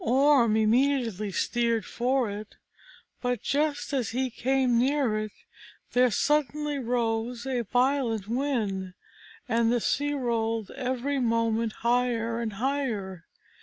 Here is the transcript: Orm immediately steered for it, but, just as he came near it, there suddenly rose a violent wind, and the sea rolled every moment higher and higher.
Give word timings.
Orm 0.03 0.55
immediately 0.57 1.31
steered 1.31 1.85
for 1.85 2.27
it, 2.31 2.55
but, 3.21 3.43
just 3.43 3.93
as 3.93 4.09
he 4.09 4.31
came 4.31 4.79
near 4.79 5.15
it, 5.19 5.31
there 5.91 6.09
suddenly 6.09 6.79
rose 6.79 7.45
a 7.45 7.61
violent 7.61 8.27
wind, 8.27 8.95
and 9.47 9.71
the 9.71 9.79
sea 9.79 10.13
rolled 10.13 10.71
every 10.71 11.19
moment 11.19 11.73
higher 11.83 12.41
and 12.41 12.53
higher. 12.53 13.27